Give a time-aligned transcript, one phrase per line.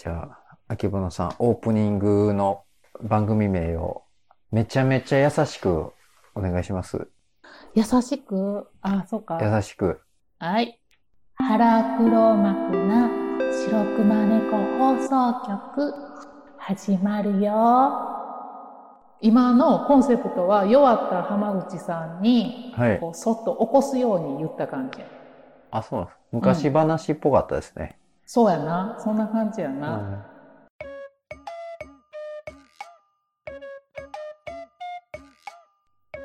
[0.00, 2.64] じゃあ、秋葉さん、オープニングの
[3.02, 4.04] 番組名を
[4.50, 5.92] めちゃめちゃ優しく
[6.34, 7.08] お願いします。
[7.74, 9.38] 優しく、あ、そうか。
[9.42, 10.00] 優しく。
[10.38, 10.80] はい。
[11.34, 13.10] 腹黒幕な
[13.52, 15.94] 白熊猫放送局、
[16.56, 17.92] 始まるよ。
[19.20, 25.02] 今のコンセプトは弱った浜口さんに、はいこうそっと起こすように言った感じ。
[25.70, 26.18] あ、そうなんです。
[26.32, 27.99] 昔話っぽかったですね。
[28.32, 28.94] そうやな。
[29.00, 29.88] そんな感じやな。
[29.98, 30.24] は
[30.78, 31.30] い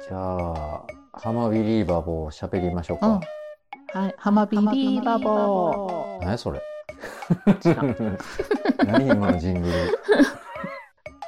[0.07, 3.99] じゃあ、ハマビリーバボー喋りましょううんか。。
[3.99, 4.15] はい。
[4.17, 6.25] 浜ビリーバボー。
[6.25, 6.61] 何それ？
[8.85, 9.73] 何今のジングル？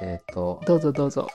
[0.00, 1.26] えっと、どうぞどうぞ。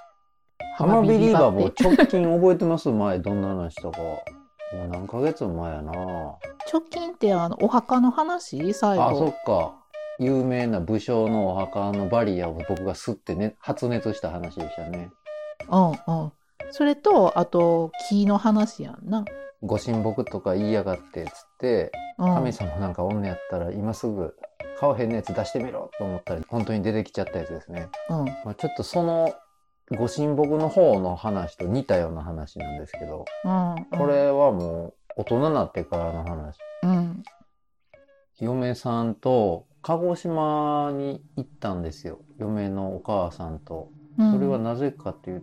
[0.77, 2.89] ハマビリーバボー直近覚えてます？
[2.89, 3.97] 前どんな話したか。
[3.99, 5.91] もう何ヶ月も前やな。
[5.91, 8.73] 直近ってあの、お墓の話？
[8.73, 9.27] 最あ、そ後。
[9.29, 9.73] っか。
[10.19, 15.09] 有名な武将のお墓のバリアを僕が吸ってね、発熱した話でしたね。
[15.69, 16.31] うんうん。
[16.71, 19.23] それと、あと、木の話やんな。
[19.61, 22.33] ご神木とか言いやがってっつって、うん。
[22.35, 24.35] 神様なんかおんねやったら今すぐ
[24.77, 27.87] 買わへんのやつ出してみろと思ったら本当に出てきちゃったやつですね。
[28.09, 28.25] うん。
[28.25, 29.33] まあ、ちょっとその
[29.97, 33.85] ご神木の方の話と似たような話なんですけど、うん。
[33.97, 36.57] これはもう大人になってからの話。
[36.83, 37.23] うん。
[38.39, 42.19] 嫁さんと鹿児島に行ったんですよ。
[42.39, 43.89] 嫁のお母さんと。
[44.17, 44.31] うん。
[44.33, 45.41] それはなぜかという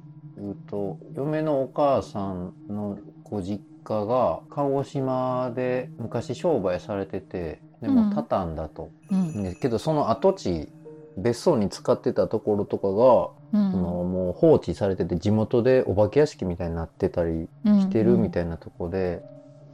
[0.68, 8.90] と、嫁のお母さんのご実家が鹿児島で昔商売されてて、でもうん畳んだと。
[9.10, 9.42] うん。
[9.42, 10.68] でけどその跡地、
[11.16, 13.72] 別荘に使ってたところとかが、うん。
[13.72, 19.22] そのもう放置されてて地元でお化け屋敷みたいになってたりしてるみたいなとこで,、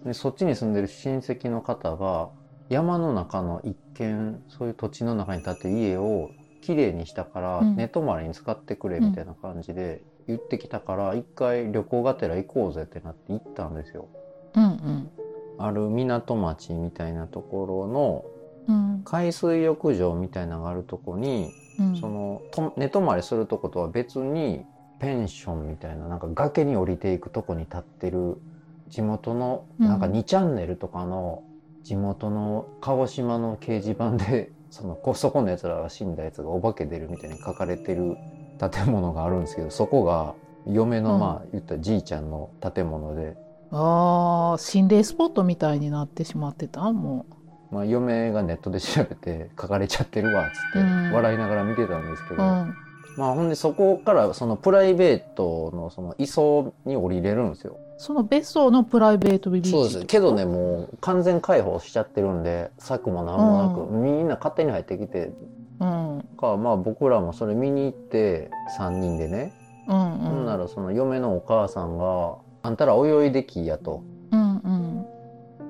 [0.07, 2.31] でそっちに住んでる親戚の方が
[2.69, 14.09] 山の中の一軒そういう土地の中に建てる家をきれいにしたからうん寝泊まりに使ってくれみたいな感じで言ってきたから一回旅行がてら行こうぜってなって行ったんですよ。
[14.55, 14.65] うん。
[14.65, 15.11] うん。
[15.59, 18.25] ある港町みたいなところの
[18.69, 19.03] うん。
[19.05, 21.97] 海水浴場みたいなのがあるとこにうん。
[22.01, 24.65] そのと寝泊まりするとことは別に
[24.99, 28.41] ペンションみたいななんか崖に降りていくとこに立ってる
[28.89, 31.43] 地元のうんなんか2チャンネルとかの
[31.83, 38.17] 地元の鹿児島の掲示板で そのこそこのやつらが死んだやつがお化け出るみたいに書かれてる
[38.59, 40.35] 建物があるんですけどそこが
[40.67, 43.37] 嫁のうんまあ言ったらじいちゃんの建物で、
[43.71, 46.93] ああ、心霊スポットみたいになってしまってた？
[46.93, 47.27] も
[47.71, 52.37] まあ、嫁がネットで調べて書かれちゃってるわっつってうん笑いながら見てたんですけう。
[52.37, 52.43] ど。
[52.43, 52.75] うん。
[53.17, 57.77] まあほんでそこからそのプライベートのその位相に降りれるんですよ。
[57.99, 59.71] その別荘のプライベートビリッジ。
[59.71, 60.07] そうです。
[60.07, 65.33] けどね、もう完全開放しちゃってるんで、策もなんもなく、うみんな勝手に入ってきて、
[65.81, 66.19] うん。
[66.19, 69.53] うんか、まあ僕らもそれ見に行って、3人でね。
[69.89, 69.95] うん。
[69.95, 74.03] ほんならその嫁のお母さんが、あんたら泳いできやと。
[74.31, 75.07] うんうん。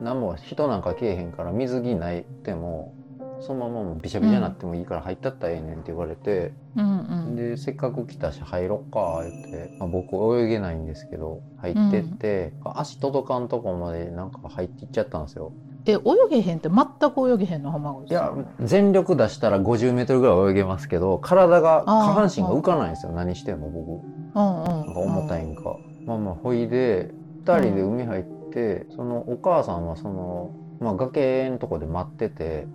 [0.02, 2.92] なんも人なんかけえへんから水着ないっても、
[3.40, 7.36] そのままびしゃびしゃになってもいいから入ったったらええねんって言われて、うんうん。
[7.36, 15.52] でせっかく来たし入ろっか言って、まあ、僕泳げないんですけど入ってって、足届かんとこまでなんか入っていっちゃったんですよ
[15.86, 15.98] え、泳
[16.30, 18.32] げへんって全く泳げへんの浜口いや。
[18.60, 24.64] 全力出したら50メートルぐらい泳げますけど体が下半身が浮かないんですよ何しても僕うんうん。
[24.64, 27.12] なんか重たいんか、まあまあほいで
[27.44, 32.66] 2人で海入って、そのお母さんはその、まあ、崖のとこで待ってて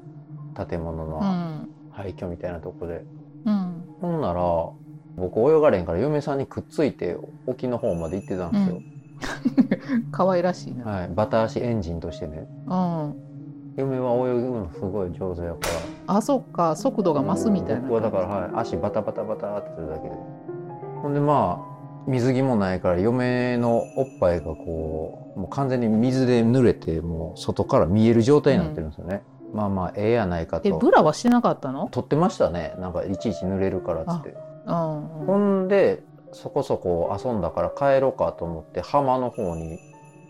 [0.55, 1.69] 建物うのん。
[1.91, 3.05] 廃墟みたいなとこで、
[3.45, 3.83] うん。
[3.99, 4.41] ほんなら
[5.17, 8.81] 僕泳がれんから嫁さんにくっついて沖の方まで行ってたんですよ、
[10.11, 10.85] 可愛らしいな。
[10.85, 13.15] はい、バタ足エンジンとしてねうん。
[13.77, 15.59] 嫁は泳ぐのすごい上手やか
[16.07, 16.75] らあ、そっか。
[16.75, 17.81] 速度が増すみたいな。
[17.81, 20.15] 僕はだから、はい、足バタバタバタってするだけで
[21.01, 21.71] ほんでまあ
[22.07, 29.23] 水着もないから嫁のおっぱいがこうもう完全に水で濡れてもう外から見える状態になってるんですよね、
[29.53, 31.89] まあまあええやないかえ、とブラはしてなかったの？
[31.91, 35.01] 撮ってましたねなんかいちいち濡れるからっつってうん。
[35.25, 39.79] ほんでそこそこ遊んだから帰ろうかと思って浜の方に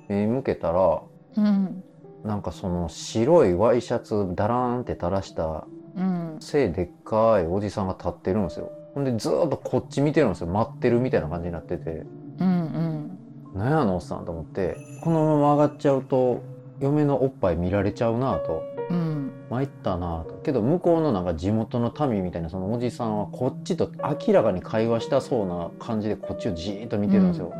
[0.07, 1.01] 目向けたら
[1.37, 1.83] うん。
[2.23, 5.65] なんかその白いワイシャツダラーンって垂らした
[5.95, 6.37] うん。
[6.39, 12.05] 背でっかいおじさんが立ってるんですよほんでずーっとこっち見てるんですよ待ってるみたいな感じになってて
[12.39, 13.17] うん。
[13.53, 16.41] 何やあのおっさんと思ってこのまま上がっちゃうと
[16.79, 19.31] 嫁のおっぱい見られちゃうなとうん。
[19.49, 23.91] 参ったなとけど向こうのなんか地元の民みたいなそのおじさんはこっちと
[24.27, 27.53] 明らかに会話したそうな感じでこっちをじーっと見てるんですよ、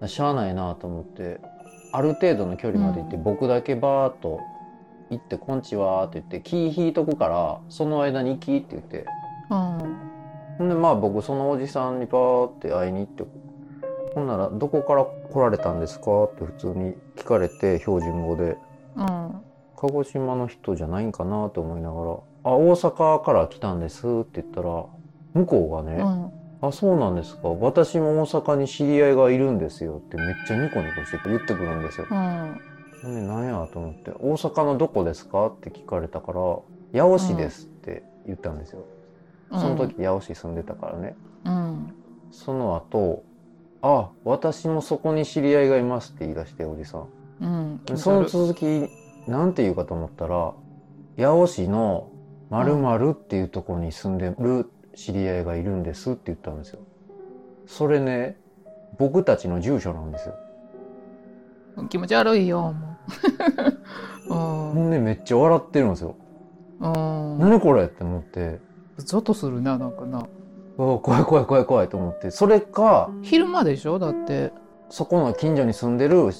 [0.00, 0.08] うん。
[0.08, 1.40] しゃあないなと思って
[1.92, 4.40] ある程度の距離まで行って、うん僕だけバーッと
[5.08, 9.06] 行って、こんちはって言って、気引いとくから、その間に行きって言って。
[9.50, 9.96] うん。
[10.58, 13.24] ほんで、まあ僕、そのおじさんにパーって会いに行って、
[14.16, 16.24] ほんなら、どこから来られたんですか？
[16.24, 18.58] って普通に聞かれて、標準語で。
[18.96, 19.40] うん。
[19.76, 22.10] 鹿児島の人じゃないんかなと思いながら、
[22.44, 24.86] あ、大阪から来たんですって言ったら、
[25.34, 26.68] 向こうがね、うん。
[26.68, 27.48] あ、そうなんですか。
[27.48, 32.06] 私も大阪に知り合いがいるんですよってめっちゃニコニコして言ってくるんですよ。
[32.10, 33.26] うん。
[33.28, 35.48] なんやと思って、大阪のどこですか？
[35.48, 36.40] って聞かれたから、
[36.94, 38.86] 八尾市ですって言ったんですよ。
[39.50, 41.14] その時八尾市住んでたからね。
[41.44, 41.94] うん。
[42.32, 43.22] その後、
[43.82, 47.08] あ、私もそこに知り合いがいますって言い出して、おじさん。
[47.40, 47.80] うん。
[47.84, 48.88] でその続き、
[49.26, 50.54] なんて言うかと思ったら、
[51.18, 52.10] 八尾市の
[52.50, 56.80] 〇〇っていうところに住んでる知り合いがいるんですって言ったんですよ。
[57.66, 58.38] それね、
[58.98, 60.34] 僕たちの住所なんですよ。
[61.88, 62.96] 気持ち悪いよ、も
[64.28, 64.32] う。
[64.32, 64.74] うん。
[64.74, 66.14] もうね、めっちゃ笑ってるんですよ。
[66.80, 67.38] うん。
[67.38, 68.60] 何これって思って、
[68.98, 70.26] ゾッとするな、なんかな。
[70.76, 74.52] 怖い怖い怖い怖いと思って、それか、昼間でしょだって。
[74.88, 76.30] そこの近所に住んでる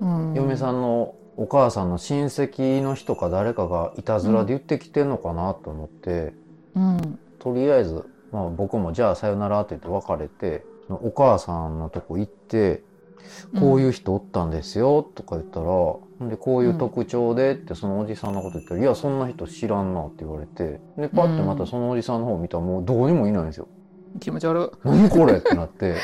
[0.00, 0.34] うん。
[0.34, 6.34] 嫁さんのお母さんの親戚の人か誰かがいたずらで言ってきてんのかなと思って、
[6.74, 7.18] うん。
[7.38, 12.82] とりあえず、まあ僕もじゃあさよならって言って別れて、そのお母さんのとこ行って、
[13.58, 23.68] こういう人おったんですよとか言ったら、ほんでこういう特徴でってそのおじさんのこと言ったら、いやそんな人知らんなって言われて、でパッてまたそのおじさんの方見たらもうどこにもいないんですよ。
[24.20, 25.96] 気持ち悪何これってなって。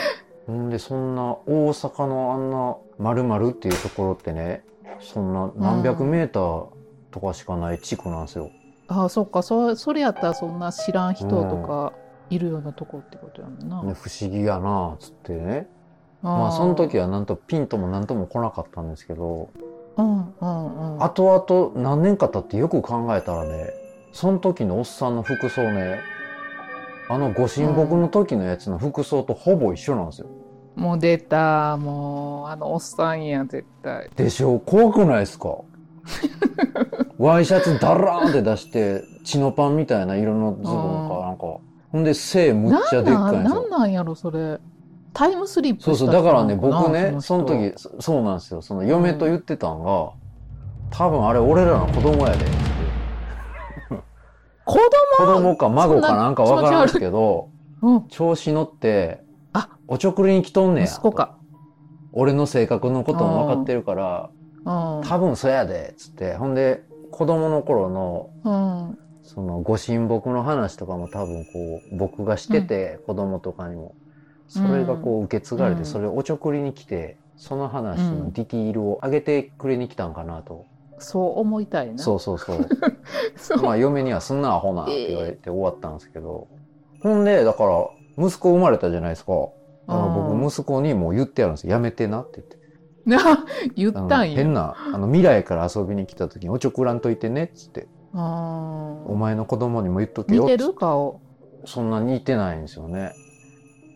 [0.46, 2.76] ほ んでそんな大阪のあんな
[3.12, 4.64] 〇〇っていうところってね、
[5.00, 6.66] そんな何百メーター
[7.10, 8.50] とかしかない地区なんですよ。
[8.88, 11.92] ああ、そっか、そ、それやったらそんな知らん人とか
[12.30, 13.82] いるようなとこってことやもんな。
[13.82, 15.68] で不思議やなつってね。
[16.22, 19.50] まあその時はなんとピンともなんとも来なかったんですけど、
[19.96, 21.02] うんうんうん。
[21.02, 23.70] 後々何年か経ってよく考えたらね、
[24.12, 26.00] その時のおっさんの服装ね、
[27.08, 30.28] あのご神木の時のやつの服装とほぼ一緒なんですよ。
[30.78, 34.08] もう出た、もう、あのおっさんや、絶対。
[34.16, 34.60] でしょ？
[34.60, 35.56] 怖くないですか？
[37.18, 41.46] ワイシャツダラーンって出して、チノパンみたいな色のズボンかなんか。
[41.90, 43.70] ほんで背むっちゃでっかいんですよなん。
[43.70, 44.58] なんやろ、それ。
[45.14, 48.62] タイムスリップそうそう、だからね、僕ね、その人時、そそうなんですよ。
[48.62, 50.10] その嫁と言ってたんが、
[50.90, 52.44] 多分あれ俺らの子供やで。
[54.64, 54.80] 子供？
[55.16, 57.48] 子供か孫かなんかわからんけど、
[57.82, 58.08] うん。
[58.08, 59.22] 調子乗って、
[59.58, 60.86] あおちょくりに来とんねや。
[60.86, 61.38] 息子か。
[62.12, 64.30] 俺の性格のことも分かってるから、
[64.64, 65.02] うん。
[65.04, 66.34] 多分そやで、つって。
[66.34, 68.50] ほんで、子供の頃の、う
[68.92, 68.98] ん。
[69.22, 73.94] その、ご神木の話とかも多分こう、僕がしてて、子供とかにも。
[74.48, 80.66] それがこう受け継がれて、うんそれをおちょくりに来て、その話のディティールを上げてくれに来たんかなと。
[80.98, 81.98] そう思いたいな。
[81.98, 82.68] そうそうそう。
[83.36, 83.62] そう。
[83.62, 86.48] まあ嫁にはすんなアホなって言われて終わったんですけど。
[87.02, 89.32] ほんで、だから、息子生まれたじゃないですか。
[89.32, 91.72] だからうん僕、息子にもう言ってやるんですよ。
[91.72, 92.58] やめてなって言って。
[93.06, 94.36] な、 言ったんや。
[94.36, 97.88] 変な、あの、未来から遊びに来た時におちょくらんといてね、っつって。
[98.12, 100.44] うんお前の子供にも言っとけよ。
[100.44, 100.72] 似てる？
[100.74, 101.20] 顔。
[101.64, 103.12] そんな似てないんですよね。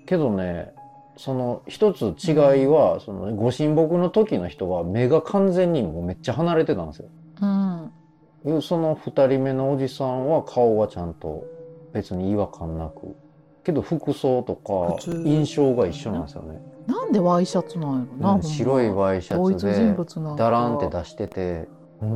[0.07, 0.73] けどね、
[1.17, 7.09] その一つ違いは、そのご神木の時の人は目が完全にもうめっちゃ離れてたんですよ。
[7.41, 8.63] うん。
[8.63, 11.45] その二人目のおじさんは顔はちゃんと
[11.93, 13.17] 別に違和感なく。
[13.65, 16.61] けど服装とか印象が一緒なんですよね。
[16.87, 18.33] なんでワイシャツなんやろな。
[18.35, 21.69] うん白いワイシャツでダランって出してて、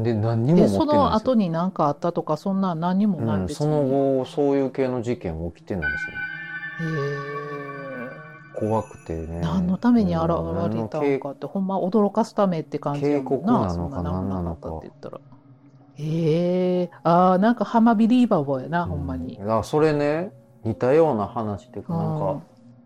[0.03, 1.15] で何にもで、持ってその。
[1.15, 7.07] 後に何かあったとか、そんな何もない、うん、その後そういう系の事件起きてないですよね。
[8.57, 9.39] へ怖くてね。
[9.39, 9.41] え。
[9.41, 10.99] 何のために現うんれた何のか
[11.31, 15.21] って、ほんま驚かすためって感じやもんなのかそんな何なのかって言ったら。
[15.99, 16.91] へえ。
[17.05, 19.45] ああ、なんかハマビリーバボーやな、ほんまにだ。
[19.45, 20.33] からそれね
[20.67, 22.41] 似たような話っていうかなんうか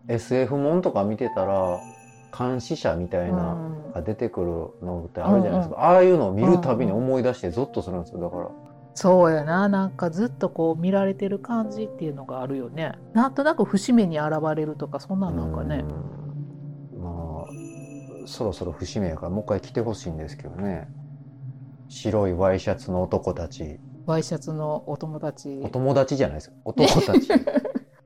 [0.07, 1.79] SF もんとか見てたら
[2.37, 3.81] 監視者みたいなうん。
[3.91, 4.41] が出てく
[4.81, 8.49] るのってあるじゃないですか、ああいうのを見るたびに思い出してゾッとするんですよだから。
[8.93, 9.67] そうやな。
[9.69, 12.93] なんかずっとこう見られてる感じっていうのがあるよね。
[13.13, 15.83] なんとなく節目に現れるとか、そんなんなんかね。
[16.93, 17.01] うん。
[17.01, 17.47] まあ
[18.25, 20.87] そろそろ節目やからもう一回来てほしいんですけどね。
[21.89, 25.61] 白いワイシャツの男たちワイシャツのお友達。
[25.63, 25.69] お。
[25.69, 26.47] 友達じゃないです。
[26.47, 27.27] よ 男たち。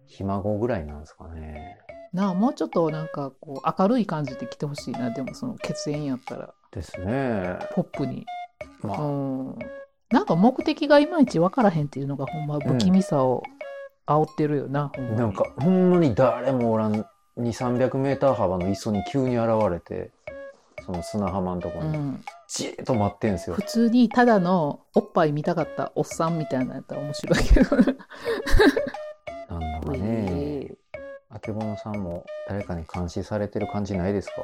[0.06, 1.80] ひ孫ぐらいなんですかね。
[2.14, 5.10] なあ、もうちょっとなんかこう明るい感じで来てほしいな。
[5.10, 7.58] でもその血縁やったら、ですね。
[7.74, 8.26] ポップに。
[8.82, 9.60] まあ、うん。
[10.12, 13.44] なんか目的がいまいち分からへんっていうのがほんま不気味さを
[14.06, 15.18] 煽ってるよな、ほんまに。
[15.18, 16.94] なんかほんまに誰もおらん。
[16.94, 20.12] 2、300メーター幅の磯に急に現れて、
[20.86, 23.64] その砂浜のとこに、うん、じーっと待ってんすよ普。
[23.64, 27.76] 通にただのおっぱい見たかったおっさんみたいなやったら面白いけど。
[27.76, 27.82] な
[29.58, 30.72] んだかね。
[31.30, 34.36] あけぼのさんも誰かに監視されてる感じないですか？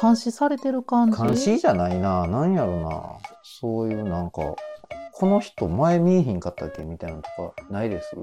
[0.00, 1.20] 監視されてる感じ？
[1.20, 2.26] 監視じゃないな。
[2.26, 3.18] なんやろな。
[3.42, 4.54] そういうなんか、
[5.12, 8.16] この人前見えひんかったっけみたいなのとかないです？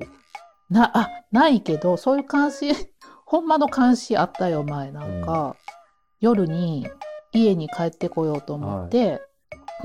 [0.70, 2.72] な、あ、ないけど、そういう監視、
[3.26, 5.56] ほんまの監視あったよ、前なんか。
[6.20, 6.88] 夜に
[7.34, 9.22] 家に帰ってこようと思って、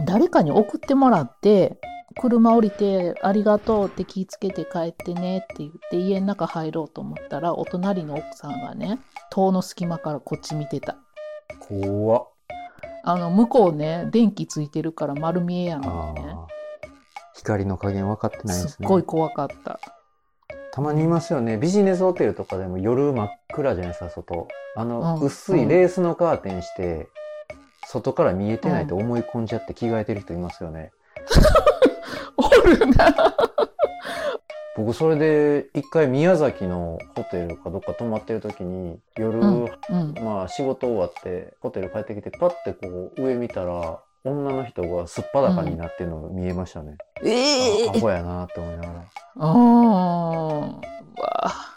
[0.06, 1.78] 誰かに送ってもらって、
[2.16, 10.96] 車降りてありがとうって気ぃつけて帰ってねって言って家の中入ろうと思ったらお隣の奥さんがね戸の隙間からこっち見てた
[11.58, 12.28] 怖っ。
[13.02, 16.46] あの向こうね電気ついてるから丸見えやあのにねー
[17.34, 18.86] 光の加減分かってないですすね。
[18.86, 19.80] っごい怖かった
[20.72, 21.56] たまにいますよね。
[21.56, 24.48] ビジネスホテルとかでも夜真っ暗じゃないですか、外。
[24.74, 27.06] あの、うん薄いレースのカーテンして、
[27.94, 30.90] 外から見えてないと思い込んじゃって着替えてる人いますよね。
[32.36, 33.14] おるな
[34.76, 46.96] 僕それで一回宮崎のホテルかどっか泊まってる時に夜、うんうんまあ仕事終わってホテル帰ってきてパッてこう上見たら女の人がすっぱだかになってるのが見えましたね。
[47.22, 49.04] えあアホやなって思いながら。
[49.38, 50.93] あーうわ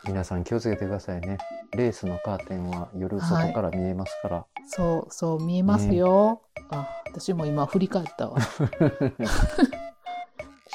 [0.08, 1.38] 皆さん気をつけてくださいね。
[1.76, 4.46] レースのカーテンは夜外から見えますから。
[4.68, 8.38] そうそう見えますよ、あ私も今振り返ったわ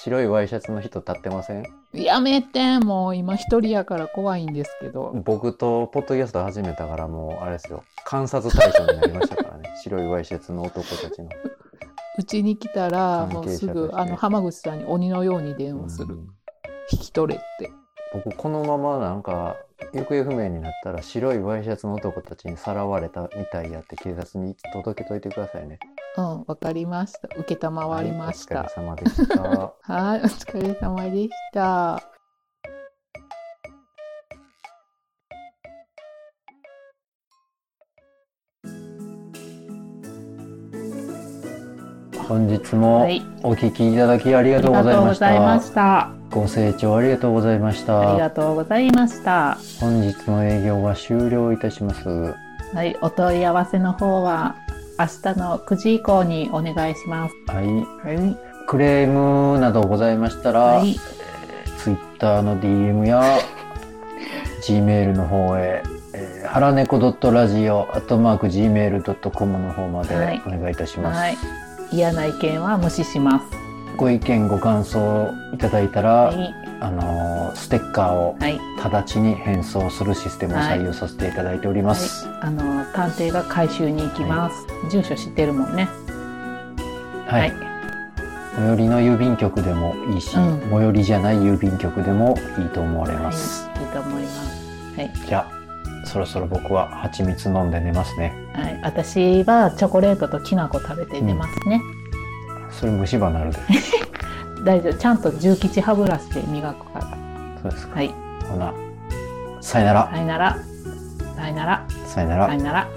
[0.03, 1.65] 白いワイシャツの人立ってません？
[1.93, 7.85] やめてもう今一人やから怖いんですけど僕とポッドキャスト始めたからもうあれですよ。
[8.05, 9.75] 観察対象になりましたからね。
[9.83, 11.29] 白いワイシャツの男たちの。
[12.19, 16.29] うちに来たらもうすぐあの浜口さんに鬼のように電話する、うん
[16.91, 17.71] 引き取れって
[18.13, 19.57] 僕このままなんか
[19.93, 25.79] 行方不明になったら白いワイシャツの男たちにさらわれたみたいやって警察に届けといてくださいね。
[26.17, 29.41] うんわかりました受けたまわりましたはい、お疲れ様でした。
[29.41, 32.12] はいお疲れ様でした
[42.33, 45.27] 本日もはいお聞きいただきありがとうございました。
[45.27, 45.39] ざい
[46.31, 47.93] ご清聴ありがとうございましありた。
[48.17, 52.09] がとうございました本日の営業は終了いたします。
[52.09, 52.35] は
[52.85, 54.57] いお問い合わせの方は
[54.99, 57.67] 明日の9時以降にお願いしますはい。
[57.67, 57.73] は
[58.15, 60.97] いクレームなどございましたら、はい
[61.79, 63.39] ツイッターの DM や
[64.67, 65.83] Gmail の方へ、
[66.15, 71.19] えー、はらねこ .radio.gmail.com の方まではいお願いいたします。
[71.19, 71.37] はい
[71.93, 73.45] 嫌な意見は無視します。
[73.97, 76.55] ご意見ご感想いただいたら、はい。
[76.81, 78.59] あのーステッカーをはい。
[78.83, 82.27] 直ちに返送するシステムを採用させていただいております。
[82.41, 85.89] あの探偵が回収に行きます、住所知ってるもんね。
[87.29, 87.53] はい。
[88.57, 90.61] 最寄りの郵便局でもいいし、うん。
[90.71, 93.69] 最寄りじゃない郵便局でもいいと思われます。
[93.69, 94.97] はい、いいと思います。
[94.97, 95.13] はい。
[95.27, 95.62] じゃあ、
[96.05, 98.33] そろそろ僕は蜂蜜飲んで寝ますね。
[98.55, 101.81] はい、私はチョコレートときな粉食べて寝ますね、
[102.71, 103.59] それ虫歯なるで。
[104.65, 104.95] 大丈夫。
[104.95, 107.07] ちゃんと重吉歯ブラシで磨くから。
[107.63, 107.97] そうですか。
[107.97, 108.15] はい。
[108.49, 108.73] ほな、
[109.61, 110.11] さよなら。
[110.11, 110.59] さよなら。
[111.37, 111.87] さよなら。
[112.07, 112.47] さよなら。
[112.47, 112.55] さ。
[112.55, 112.89] よなら。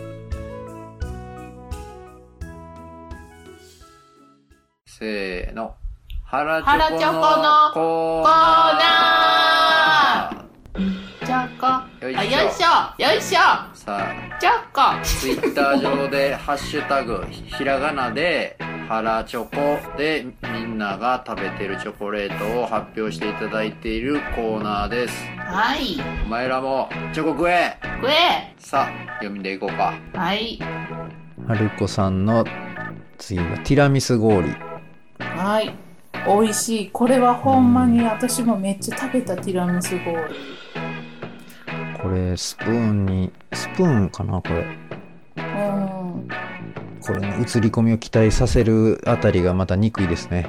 [4.85, 5.75] せーの。
[6.27, 8.31] 原原チョコのコーコー
[8.79, 10.35] ナ
[11.23, 12.19] チョコよいしょ。
[12.19, 13.03] あよいしょ。
[13.03, 13.39] よいしょ。
[13.73, 18.57] さあ、チョコツイッター上で、ハッシュタグ、ひらがなで、
[18.89, 25.25] 原チョコでみんなが食べてるチョコレートを発表していただいているコーナーです。
[25.37, 25.97] はい。
[26.25, 27.77] お前らもチョコ食え。
[27.81, 28.53] 食え。
[28.57, 29.93] さあ、読みでいこうか。
[30.13, 30.59] はい。
[31.47, 32.45] 春子さんの
[33.17, 34.49] 次がティラミス氷。
[35.19, 35.73] はい。
[36.27, 36.89] 美味しい。
[36.91, 40.15] これはほんまに私もめっちゃ食べたティラミス氷
[42.05, 44.63] これ、スプーンに、スプーンかなこれ。
[45.37, 46.27] うん
[47.01, 50.47] これの映り込みを期待させるあたりがまた憎いですね。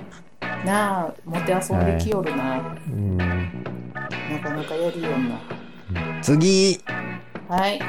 [0.67, 3.17] なあもて遊んできよるな、うん。
[3.17, 3.25] な
[4.43, 5.41] かなかやるよな
[6.21, 6.79] 次
[7.49, 7.81] はい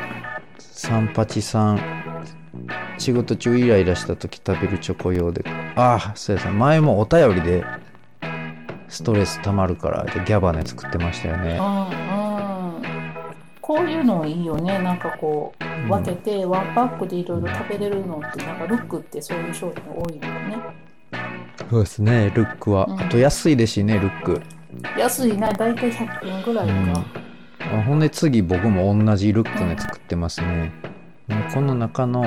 [0.60, 1.82] 三八さん。
[2.98, 5.44] 仕事中イライラした時食べるチョコ用で。
[5.76, 6.52] ああ、そうやさ。
[6.52, 7.66] 前もお便りで、
[8.88, 11.58] ストレス溜まるから、でギャバネ作ってましたよね。
[11.60, 12.07] うんうん
[13.68, 14.80] こういうのいいよね。
[14.80, 20.20] なんかこう分けてワンパックでいろいろ食べれるのってなんかルックってそういう商品多いもん
[20.50, 20.58] ね。
[21.70, 22.86] そうですね、ルックは。
[22.88, 23.02] うん。
[23.02, 24.42] あと安いですしね、ルック。
[24.98, 25.52] 安いな。
[25.52, 26.74] 大体100円ぐらいか、
[27.60, 30.72] あほんで次僕も同じルックのやつ作ってますね。
[31.54, 32.24] この中の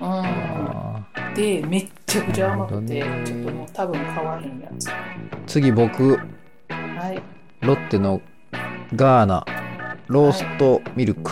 [0.00, 0.06] うん。
[0.06, 4.88] あでめっちゃくちゃ甘くてなるほどねちょっともう多分買わへんやつ。
[4.88, 4.92] ー
[5.46, 6.16] 次僕。
[6.16, 7.22] はい。
[7.60, 8.22] ロッテの
[8.94, 9.44] ガーナ。
[10.06, 11.30] ローストミルク、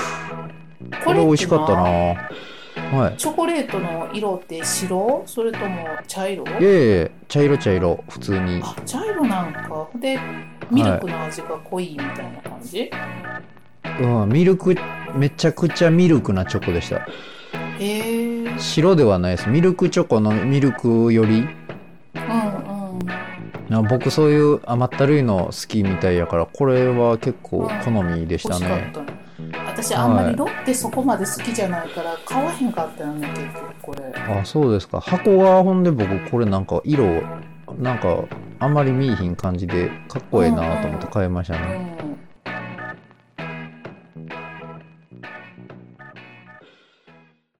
[1.04, 1.82] これ美味しかったな。
[1.82, 3.16] はい。
[3.16, 5.22] チョコレートの色って白？
[5.26, 6.44] それとも茶色？
[6.60, 8.60] いやいや茶色茶色普通に。
[8.62, 9.88] あ茶色なんか。
[9.96, 10.18] で
[10.70, 12.90] ミルクの味が濃いみたいな感じ、
[14.00, 14.74] うんミルク
[15.14, 17.06] めちゃくちゃミルクなチョコでした。
[17.78, 18.58] へえ。
[18.58, 19.48] 白ではないです。
[19.48, 21.40] ミルクチョコのミルクより。
[21.40, 21.52] うんうん。
[23.68, 28.92] な僕そういう甘ったるいの好きみたいやからこれは結構好みでし欲たね。
[28.92, 29.11] しかったね
[29.82, 34.14] 私あんまりロッテそこまで好きじゃないから買わへんかったよね結局これ。
[34.14, 35.00] あそうですか。
[35.00, 37.04] 箱がほんで僕これなんか色
[37.78, 38.24] なんか
[38.60, 42.11] あんまり見えひん感じでかっこええなと思って買いましたね、うん